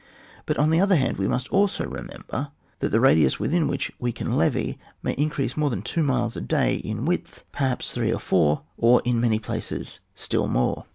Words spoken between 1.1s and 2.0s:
we must also